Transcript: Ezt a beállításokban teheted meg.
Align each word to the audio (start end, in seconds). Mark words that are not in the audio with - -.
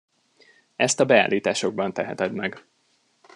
Ezt 0.75 0.99
a 0.99 1.05
beállításokban 1.05 1.93
teheted 1.93 2.33
meg. 2.33 2.65